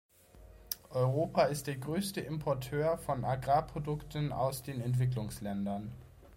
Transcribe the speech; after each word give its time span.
Europa 0.95 1.43
ist 1.43 1.67
der 1.67 1.77
größte 1.77 2.21
Importeur 2.21 2.97
von 2.97 3.23
Agrarprodukten 3.23 4.31
aus 4.31 4.63
den 4.63 4.81
Entwicklungsländern. 4.81 5.91